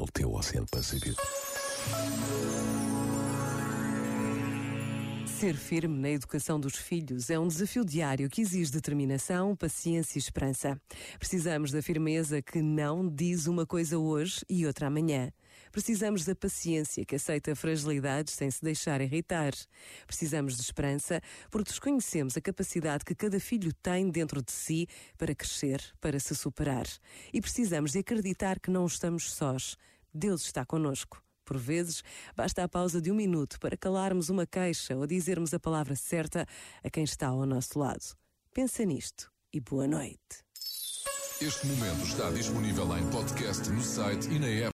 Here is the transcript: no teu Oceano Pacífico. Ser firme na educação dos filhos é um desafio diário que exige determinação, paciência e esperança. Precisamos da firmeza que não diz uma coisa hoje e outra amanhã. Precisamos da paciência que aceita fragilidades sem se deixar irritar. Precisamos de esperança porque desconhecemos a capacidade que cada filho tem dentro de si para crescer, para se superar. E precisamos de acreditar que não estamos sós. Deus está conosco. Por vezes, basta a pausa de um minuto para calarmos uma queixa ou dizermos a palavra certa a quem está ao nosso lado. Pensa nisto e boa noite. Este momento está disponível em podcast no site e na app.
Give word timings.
no 0.00 0.06
teu 0.06 0.32
Oceano 0.32 0.66
Pacífico. 0.70 1.22
Ser 5.40 5.56
firme 5.56 5.98
na 5.98 6.10
educação 6.10 6.60
dos 6.60 6.76
filhos 6.76 7.30
é 7.30 7.38
um 7.38 7.48
desafio 7.48 7.82
diário 7.82 8.28
que 8.28 8.42
exige 8.42 8.70
determinação, 8.70 9.56
paciência 9.56 10.18
e 10.18 10.20
esperança. 10.20 10.78
Precisamos 11.18 11.72
da 11.72 11.80
firmeza 11.80 12.42
que 12.42 12.60
não 12.60 13.08
diz 13.08 13.46
uma 13.46 13.64
coisa 13.64 13.98
hoje 13.98 14.44
e 14.50 14.66
outra 14.66 14.88
amanhã. 14.88 15.32
Precisamos 15.72 16.26
da 16.26 16.34
paciência 16.34 17.06
que 17.06 17.16
aceita 17.16 17.56
fragilidades 17.56 18.34
sem 18.34 18.50
se 18.50 18.62
deixar 18.62 19.00
irritar. 19.00 19.54
Precisamos 20.06 20.56
de 20.56 20.60
esperança 20.60 21.22
porque 21.50 21.70
desconhecemos 21.70 22.36
a 22.36 22.42
capacidade 22.42 23.02
que 23.02 23.14
cada 23.14 23.40
filho 23.40 23.72
tem 23.72 24.10
dentro 24.10 24.42
de 24.42 24.52
si 24.52 24.86
para 25.16 25.34
crescer, 25.34 25.82
para 26.02 26.20
se 26.20 26.36
superar. 26.36 26.84
E 27.32 27.40
precisamos 27.40 27.92
de 27.92 28.00
acreditar 28.00 28.60
que 28.60 28.70
não 28.70 28.84
estamos 28.84 29.32
sós. 29.32 29.74
Deus 30.12 30.42
está 30.42 30.66
conosco. 30.66 31.29
Por 31.50 31.58
vezes, 31.58 32.04
basta 32.36 32.62
a 32.62 32.68
pausa 32.68 33.02
de 33.02 33.10
um 33.10 33.14
minuto 33.16 33.58
para 33.58 33.76
calarmos 33.76 34.28
uma 34.28 34.46
queixa 34.46 34.96
ou 34.96 35.04
dizermos 35.04 35.52
a 35.52 35.58
palavra 35.58 35.96
certa 35.96 36.46
a 36.80 36.88
quem 36.88 37.02
está 37.02 37.26
ao 37.26 37.44
nosso 37.44 37.76
lado. 37.76 38.14
Pensa 38.54 38.84
nisto 38.84 39.28
e 39.52 39.58
boa 39.58 39.88
noite. 39.88 40.44
Este 41.40 41.66
momento 41.66 42.04
está 42.04 42.30
disponível 42.30 42.96
em 42.96 43.04
podcast 43.10 43.68
no 43.68 43.82
site 43.82 44.28
e 44.28 44.38
na 44.38 44.46
app. 44.46 44.68